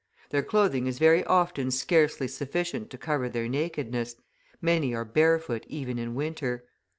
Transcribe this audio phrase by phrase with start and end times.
[0.31, 4.15] Their clothing is very often scarcely sufficient to cover their nakedness,
[4.59, 6.65] many are barefoot even in winter.